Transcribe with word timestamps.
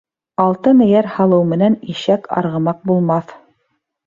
Алтын 0.43 0.79
эйәр 0.85 1.09
һалыу 1.17 1.45
менән 1.51 1.75
ишәк 1.97 2.27
арғымаҡ 2.39 2.81
булмаҫ. 2.93 3.37